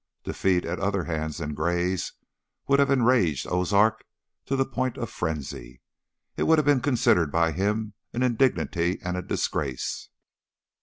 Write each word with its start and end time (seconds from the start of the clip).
Defeat, 0.23 0.65
at 0.65 0.79
other 0.79 1.03
hands 1.03 1.37
than 1.37 1.53
Gray's, 1.53 2.13
would 2.67 2.79
have 2.79 2.89
enraged 2.89 3.45
Ozark 3.47 4.03
to 4.47 4.55
the 4.55 4.65
point 4.65 4.97
of 4.97 5.11
frenzy, 5.11 5.79
it 6.35 6.41
would 6.45 6.57
have 6.57 6.65
been 6.65 6.81
considered 6.81 7.31
by 7.31 7.51
him 7.51 7.93
an 8.11 8.23
indignity 8.23 8.99
and 9.03 9.15
a 9.15 9.21
disgrace. 9.21 10.09